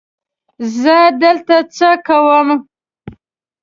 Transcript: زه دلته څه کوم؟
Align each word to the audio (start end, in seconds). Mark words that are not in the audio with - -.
زه 0.79 0.97
دلته 1.21 1.55
څه 1.75 1.89
کوم؟ 2.07 2.47